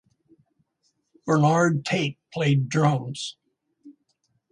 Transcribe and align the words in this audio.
Burnard 1.27 1.85
Tate 1.85 2.17
played 2.33 2.69
drums. 2.69 3.37